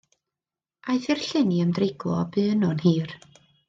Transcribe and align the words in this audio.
Aeth 0.93 1.05
i'r 1.15 1.23
llyn 1.27 1.53
i 1.59 1.61
ymdreiglo, 1.69 2.19
a 2.25 2.27
bu 2.35 2.51
yno'n 2.57 2.85
hir. 2.91 3.19